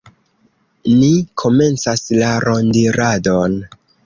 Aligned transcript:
Ni 1.01 1.09
komencas 1.41 2.03
la 2.23 2.33
rondiradon. 2.47 3.61